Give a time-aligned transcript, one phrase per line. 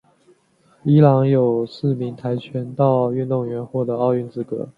[0.83, 4.67] 伊朗有四名跆拳道运动员获得奥运资格。